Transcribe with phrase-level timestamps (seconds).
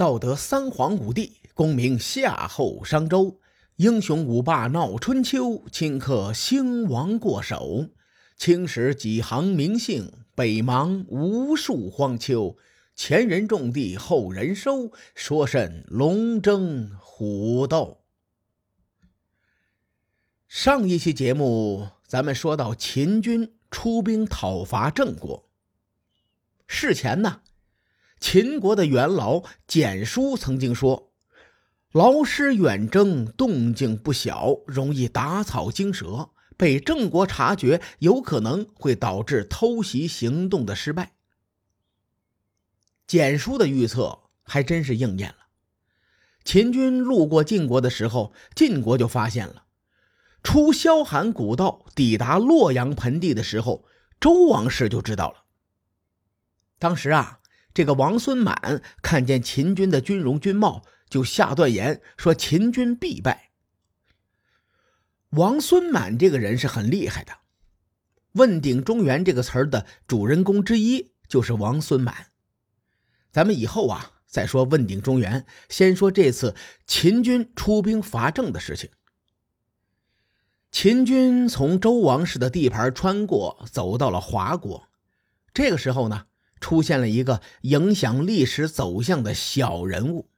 [0.00, 3.38] 道德三皇五帝，功名夏后商周，
[3.76, 7.90] 英雄五霸闹春秋，顷刻兴亡过手。
[8.34, 12.56] 青史几行名姓，北邙无数荒丘。
[12.96, 18.00] 前人种地，后人收，说甚龙争虎斗？
[20.48, 25.50] 上一期节目，咱们说到秦军出兵讨伐郑国。
[26.66, 27.42] 事前呢，
[28.20, 31.10] 秦国的元老简叔曾经说
[31.90, 41.12] ：“劳师远征，动静不小，容易打草惊蛇，被郑国察觉，有可能会导致偷袭行动的失败。”
[43.08, 45.36] 简叔的预测还真是应验了。
[46.44, 49.64] 秦军路过晋国的时候，晋国就发现了。
[50.42, 53.84] 出萧寒古道，抵达洛阳盆地的时候，
[54.20, 55.44] 周王室就知道了。
[56.78, 57.39] 当时啊，
[57.72, 63.50] 这个王孙满看见秦军的军容军貌，就下断言说秦军必败。
[65.30, 67.32] 王孙满这个人是很厉害的，
[68.32, 72.26] 《问鼎中原》这个词儿的主人公之一就是王孙满。
[73.30, 78.90] 咱们以后啊再说问鼎中原，先说这次秦军出兵伐郑的事情。
[80.72, 84.88] 秦军从周王室的地盘穿过，走到了华国。
[85.52, 86.26] 这个时候呢，
[86.60, 90.30] 出现了一个影响历史走向的小人物，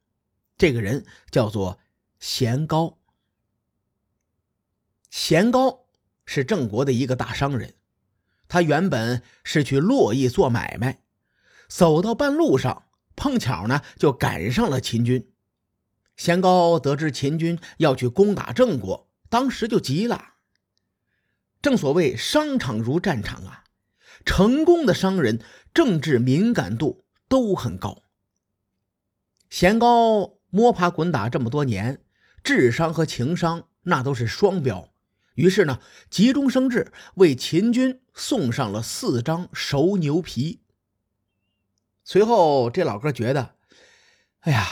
[0.56, 1.79] 这个人叫做
[2.20, 2.98] 贤高。
[5.11, 5.87] 贤高
[6.25, 7.75] 是郑国的一个大商人，
[8.48, 11.03] 他原本是去洛邑做买卖，
[11.69, 12.84] 走到半路上，
[13.17, 15.31] 碰巧呢就赶上了秦军。
[16.17, 19.09] 贤高得知秦军要去攻打郑国。
[19.29, 20.34] 当时就急了。
[21.62, 23.64] 正所谓商场如战场啊，
[24.27, 25.42] 成功的商人
[25.73, 28.03] 政治敏感度都很高。
[29.48, 32.03] 贤高摸爬滚打这么多年，
[32.42, 34.89] 智商和情商那都是双标。
[35.34, 40.61] 于是呢，急中生智，为秦军送上了四张熟牛皮。
[42.05, 43.55] 随后，这老哥觉得，
[44.41, 44.67] 哎呀，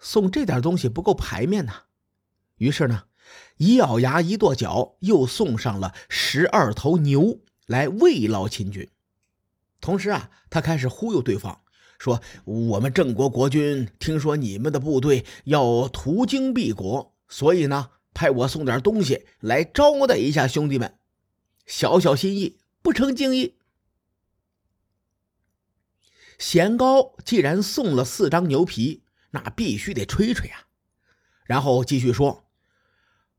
[0.00, 1.84] 送这点东西不够排面呐。
[2.56, 3.04] 于是呢。
[3.58, 8.88] 一咬牙，一跺脚，又送上了十二头牛来慰劳秦军。
[9.80, 11.60] 同时啊，他开始忽悠对方，
[11.98, 20.98] 说：“我们郑国国君听说你们的部队要途经敝国，所以呢，派我送点东西来招待一下兄弟们。
[21.66, 23.56] 小小心意，不成敬意。”
[26.38, 30.66] 贤高既然送了四张牛皮，那必须得吹吹啊。
[31.44, 32.44] 然后继续说。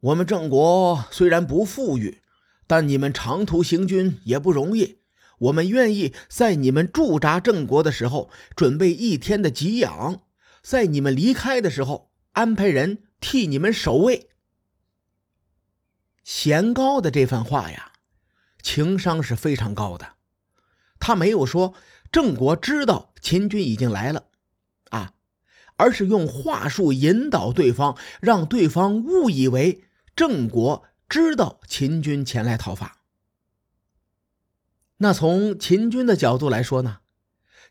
[0.02, 2.24] 我们郑国虽然不富裕，
[2.66, 5.01] 但你们长途行军也不容易。
[5.42, 10.22] 我们愿意在你们驻扎郑国的时候准备一天的给养，
[10.62, 14.30] 在你们离开的时候安排人替你们守卫。
[16.24, 17.94] 贤高的这番话呀，
[18.62, 20.14] 情商是非常高的。
[21.00, 21.74] 他没有说
[22.12, 24.26] 郑国知道秦军已经来了，
[24.90, 25.14] 啊，
[25.78, 29.84] 而是用话术引导对方，让对方误以为。
[30.14, 33.01] 郑国知道秦军前来讨伐，
[35.04, 37.00] 那从秦军的角度来说呢？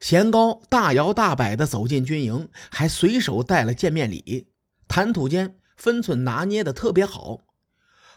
[0.00, 4.48] 贤高大摇大摆的走进军营，还随手带了见面礼，
[4.88, 7.38] 谈吐间分寸拿捏的特别好，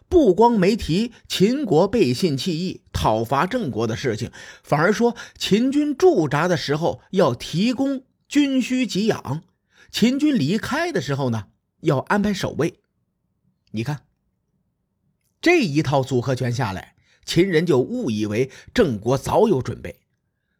[0.10, 4.32] 不光没提秦国背信弃义讨伐郑国的事情，
[4.64, 9.44] 反而说秦军驻扎的时候要提供军需给养，
[9.92, 11.50] 秦军离开的时候呢
[11.82, 12.80] 要安排守卫。
[13.72, 14.02] 你看。
[15.40, 16.96] 这一套组合拳下来，
[17.26, 20.00] 秦人就误以为郑国早有准备，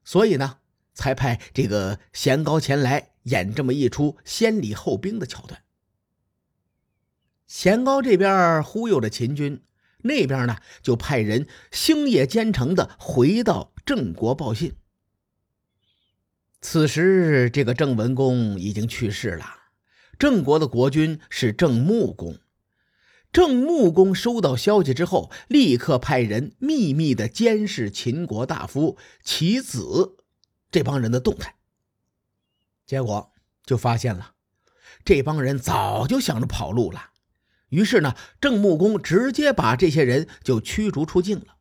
[0.04, 0.58] 所以呢，
[0.94, 5.62] 才派这个贤高前来演这么一出先礼后兵的桥段。
[7.48, 9.62] 贤高这边忽悠着秦军，
[10.00, 14.76] 那边呢就派人星夜兼程的回到郑国报信。
[16.62, 19.46] 此时，这个郑文公已经去世了，
[20.18, 22.40] 郑国的国君是郑穆公。
[23.34, 30.18] 郑穆公收到消息之后，立刻派人秘密的监视秦国大夫其子
[30.70, 31.56] 这帮人的动态。
[32.86, 33.34] 结果
[33.66, 34.36] 就发现了，
[35.04, 37.10] 这帮人早就想着跑路了。
[37.70, 41.56] 于是呢，郑穆公直接把这些人就驱逐出境了。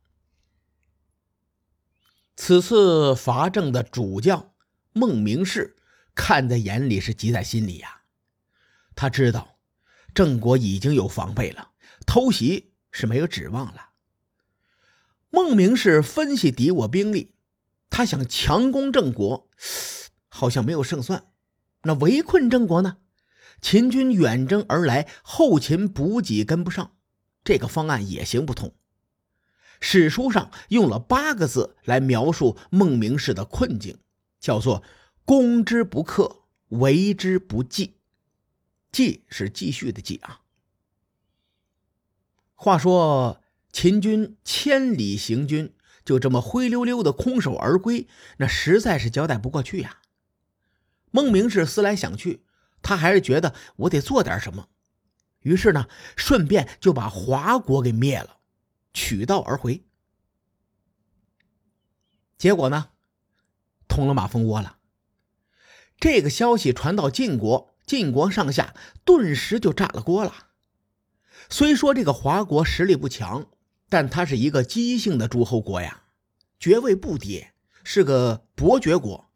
[2.35, 4.51] 此次伐郑的主将
[4.91, 5.75] 孟明视
[6.13, 8.01] 看在眼里，是急在心里呀。
[8.93, 9.52] 他知道。
[10.13, 11.71] 郑国已经有防备了，
[12.05, 13.89] 偷袭是没有指望了。
[15.29, 17.33] 孟明氏分析敌我兵力，
[17.89, 19.49] 他想强攻郑国，
[20.29, 21.25] 好像没有胜算
[21.83, 22.97] 那围困郑国呢？
[23.61, 26.95] 秦军远征而来，后勤补给跟不上，
[27.43, 28.75] 这个方案也行不通。
[29.79, 33.97] 史书上用了八个字来描述孟明氏的困境，
[34.39, 34.83] 叫做
[35.25, 37.97] “攻之不克，为之不继”。
[38.93, 40.39] 继是继续的继啊。
[42.55, 43.41] 话说
[43.73, 45.73] 秦军千里行军，
[46.05, 48.07] 就这么灰溜溜的空手而归，
[48.37, 49.97] 那实在是交代不过去呀。
[51.11, 52.45] 孟明氏思来想去。
[52.85, 54.67] 他还是觉得我得做点什么，
[55.39, 55.87] 于是呢，
[56.17, 58.39] 顺便就把华国给灭了，
[58.93, 59.85] 取道而回。
[62.37, 62.89] 结果呢，
[63.87, 64.79] 捅了马蜂窝了。
[65.97, 70.33] 这个消息传到晋国，晋国上下顿时就炸了锅了。
[71.49, 73.47] 虽说这个华国实力不强，
[73.89, 76.03] 但它是一个姬姓的诸侯国呀，
[76.59, 77.47] 爵位不低，
[77.83, 79.29] 是个伯爵国。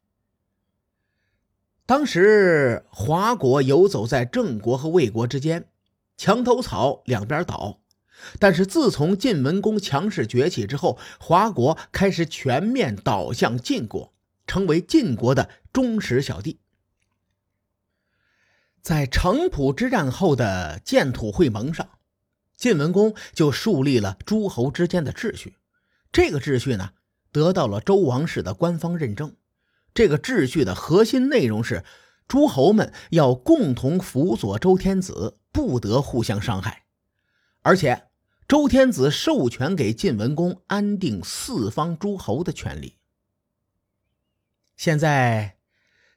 [1.85, 5.69] 当时华国游走在郑国和魏国之间，
[6.17, 7.81] 墙头草两边倒。
[8.39, 14.13] 但是自从晋文公强势崛起之后，华国开始全面倒向晋国，
[14.47, 16.59] 成为晋国的忠实小弟。
[18.81, 21.89] 在城濮之战后的建土会盟上，
[22.55, 25.55] 晋文公就树立了诸侯之间的秩序。
[26.11, 26.91] 这个秩序呢，
[27.31, 29.35] 得到了周王室的官方认证。
[29.93, 31.83] 这个秩序的核心内容是，
[32.27, 36.85] 诸侯们要共同辅佐周天子，不得互相伤害。
[37.61, 38.07] 而且，
[38.47, 42.97] 周天子授权给晋文公安定四方诸侯的权利。
[44.75, 45.57] 现在，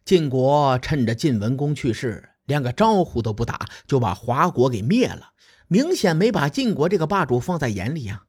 [0.05, 5.35] 晋国趁着晋文公去世，连个招呼都不打，就把华国给灭了，
[5.69, 8.25] 明显没把晋国这个霸主放在眼里呀。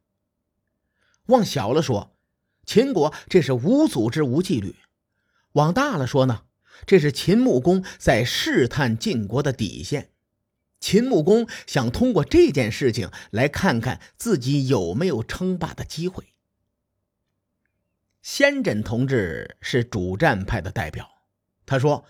[1.26, 2.16] 往小了说，
[2.64, 4.76] 秦国这是无组织、无纪律。
[5.54, 6.44] 往大了说呢，
[6.86, 10.12] 这是秦穆公在试探晋国的底线。
[10.80, 16.36] 秦穆公想通过这件事情来看看自己有没有称霸的机会。
[18.22, 21.10] 先轸同志是主战派的代表，
[21.66, 22.06] 他说：“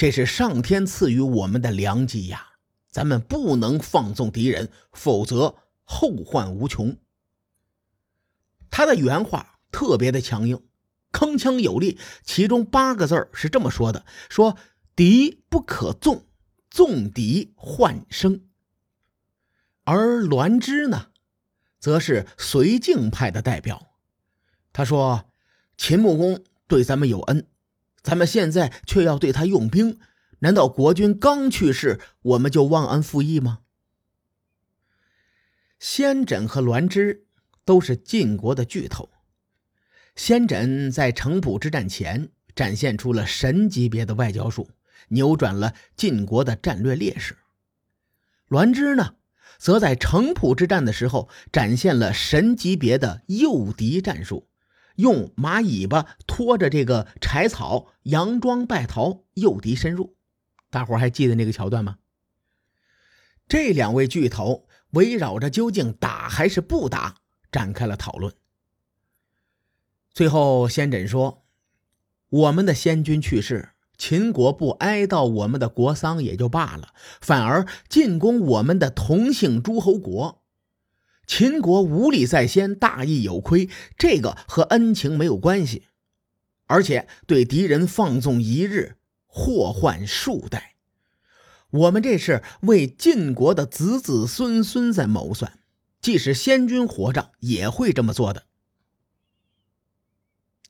[0.00, 2.52] 这是上天赐予我们的良机呀，
[2.88, 6.96] 咱们不能放纵敌人，否则后患无穷。”
[8.70, 10.62] 他的原话特别的强硬。
[11.12, 14.56] 铿锵有力，其中八个字是这么说的：“说
[14.96, 16.24] 敌不可纵，
[16.70, 18.48] 纵敌患生。”
[19.84, 21.08] 而栾枝呢，
[21.78, 23.90] 则是绥靖派的代表。
[24.72, 25.30] 他说
[25.76, 27.46] ：“秦穆公对咱们有恩，
[28.02, 29.98] 咱们现在却要对他用兵，
[30.40, 33.60] 难道国君刚去世，我们就忘恩负义吗？”
[35.78, 37.24] 先轸和栾枝
[37.64, 39.08] 都是晋国的巨头。
[40.14, 44.68] 先轸在城濮之战前展现出了神级别的外交术，
[45.08, 47.38] 扭转了晋国的战略劣势。
[48.48, 49.14] 栾枝呢，
[49.56, 54.49] 则在城濮之战的时候展现了神级别的诱敌战术，
[55.00, 60.14] 用马尾巴拖着这个柴草，佯装败逃，诱敌深入。
[60.70, 61.96] 大伙还记得那个桥段吗？
[63.48, 67.16] 这两位巨头围绕着究竟打还是不打
[67.50, 68.32] 展开了讨论。
[70.12, 71.44] 最后，先轸说
[72.30, 80.39] ：“我们的先君去世，秦国不哀悼我们的国丧也就罢了，反而进攻我们的同姓诸侯国。
[81.30, 85.84] 秦国无礼在先，大义有亏，这个和恩情没有关系，
[86.66, 88.96] 而且对敌人放纵一日，
[89.26, 90.74] 祸患数代。
[91.70, 95.60] 我们这是为晋国的子子孙孙在谋算，
[96.02, 98.46] 即使先君活着，也会这么做的。”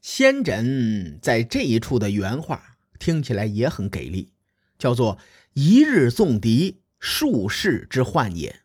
[0.03, 4.35] 先轸在这一处的原话听起来也很给力，
[4.79, 5.17] 叫做
[5.55, 8.61] “一日纵敌，数世之患也”。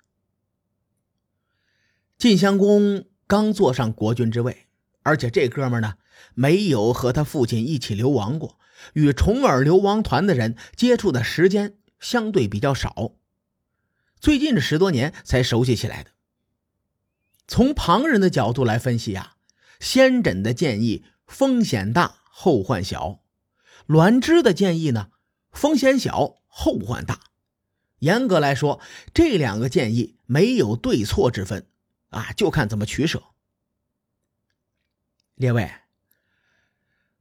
[2.18, 4.68] 晋襄公刚坐上国君之位，
[5.04, 5.96] 而且这哥们呢
[6.34, 8.58] 没有和他父亲一起流亡过，
[8.94, 13.12] 与重耳流亡团的人接触的时间相对比较少，
[14.20, 16.12] 最近这十多年才熟悉起来的。
[17.48, 19.36] 从旁人的角度来分析啊，
[19.80, 21.06] 先轸的建议。
[21.28, 23.24] 风险大，后患小。
[23.88, 25.08] 栾枝的建议呢？
[25.52, 27.20] 风险小，后患大。
[27.98, 28.80] 严格来说，
[29.12, 31.66] 这两个建议没有对错之分
[32.16, 33.22] 啊，就看怎么取舍。
[35.36, 35.70] 列位，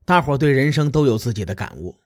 [0.04, 2.00] 大伙对人生都有自己的感悟。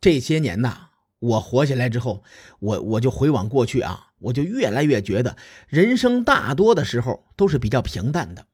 [0.00, 2.22] 这些年呐，我活下来之后，
[2.60, 8.46] 我我就回望过去啊，我就越来越觉得，人生大多的时候都是比较平淡的。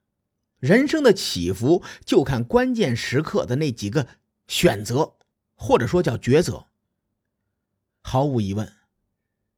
[0.59, 4.09] 人生的起伏，就看关键时刻的那几个
[4.49, 5.13] 选择，
[5.55, 6.69] 或者说叫抉择。
[8.01, 8.73] 毫无疑问，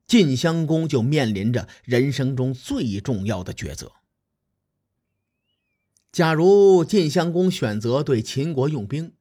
[0.09, 3.93] 晋襄公就面临着人生中最重要的抉择。
[6.11, 9.12] 假如晋襄公选择对秦国用兵，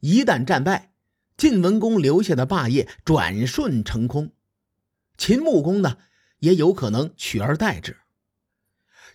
[0.00, 0.92] 一旦战败，
[1.38, 4.32] 晋文公留下的霸业转瞬成空，
[5.16, 5.96] 秦穆公呢
[6.40, 7.96] 也有可能取而代之。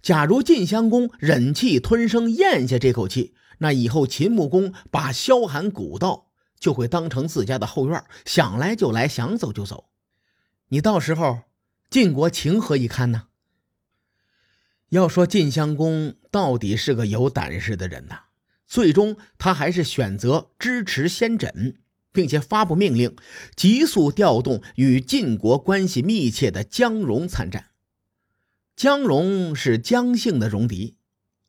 [0.02, 9.89] 假如晋襄公忍气吞声咽下这口气，那以后秦穆公把萧寒古道就会当成自家的后院，想来就来，想走就走。
[10.70, 11.42] 你到时候
[11.90, 13.28] 晋国情何以堪呢？
[14.90, 18.22] 要说晋襄公到底是个有胆识的人呐，
[18.68, 21.76] 最终他还是选择支持先轸，
[22.12, 23.16] 并且发布命令，
[23.56, 27.72] 急速调动与晋国关系密切的姜戎参战。
[28.76, 30.96] 姜戎是姜姓的戎狄，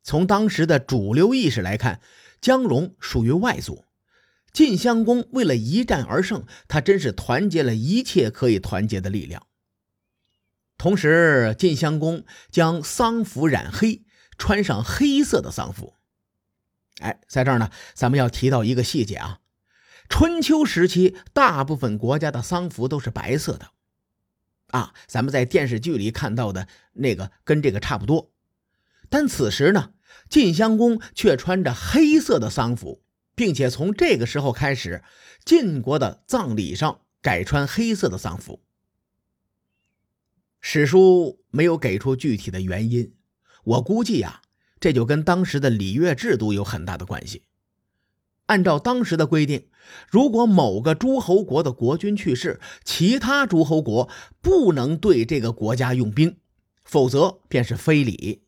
[0.03, 2.01] 从当时的主流意识来看，
[2.41, 3.85] 姜戎属于外族。
[4.53, 9.47] 晋襄公为了一战而胜，他真是团结了一切可以团结的力量。
[10.77, 14.03] 同时，晋襄公将丧服染黑，
[14.39, 15.95] 穿上黑色的丧服。
[17.01, 19.41] 哎，在这儿呢，咱们要提到一个细节啊。
[20.09, 23.71] 春秋时期，大部分国家的丧服都是白色的，
[24.69, 28.33] 啊，咱们在电视剧里看到的那个跟这个差不多。
[29.09, 29.93] 但此时呢，
[30.29, 33.03] 晋襄公却穿着黑色的丧服，
[33.35, 35.03] 并且从这个时候开始，
[35.45, 38.61] 晋国的葬礼上改穿黑色的丧服。
[40.61, 43.15] 史书没有给出具体的原因，
[43.65, 44.43] 我估计呀，
[44.79, 47.45] 这就跟当时的礼乐制度有很大的关系。
[48.47, 49.69] 按照当时的规定，
[50.09, 54.11] 如果某个诸侯国的国君去世，其他诸侯国
[54.43, 56.37] 不能对这个国家用兵，
[56.85, 58.43] 否则便是非礼。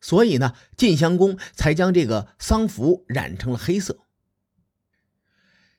[0.00, 3.98] 所以呢，晋襄公才将这个丧服染成了黑色。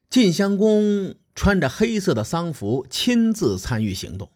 [0.10, 4.32] 晋襄公穿着黑色的丧服，亲自参与行动。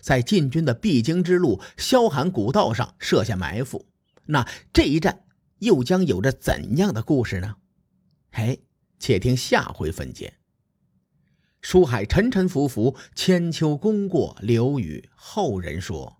[0.00, 3.86] 在晋军的必经之路萧寒古道上设下埋伏，
[4.26, 5.24] 那这一战
[5.58, 7.56] 又将有着怎样的故事呢？
[8.30, 8.58] 哎，
[8.98, 10.34] 且听下回分解。
[11.60, 16.19] 书海沉沉浮浮，千秋功过留与后人说。